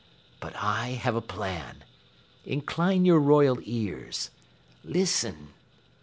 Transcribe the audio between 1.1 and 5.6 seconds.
a plan. Incline your Royal ears listen."